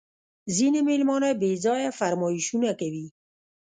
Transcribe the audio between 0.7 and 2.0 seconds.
مېلمانه بېځایه